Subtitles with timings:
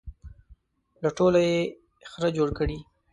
[1.03, 1.57] له ټولو یې
[2.11, 2.77] خره جوړ کړي.